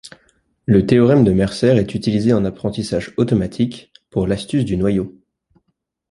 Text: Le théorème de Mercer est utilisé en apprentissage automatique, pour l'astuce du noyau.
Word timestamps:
Le 0.65 0.83
théorème 0.87 1.23
de 1.23 1.31
Mercer 1.31 1.77
est 1.77 1.93
utilisé 1.93 2.33
en 2.33 2.43
apprentissage 2.43 3.13
automatique, 3.17 3.93
pour 4.09 4.25
l'astuce 4.25 4.65
du 4.65 4.75
noyau. 4.75 5.13